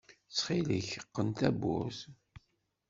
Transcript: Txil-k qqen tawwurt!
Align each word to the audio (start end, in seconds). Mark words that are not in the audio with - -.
Txil-k 0.35 0.89
qqen 1.03 1.29
tawwurt! 1.39 1.99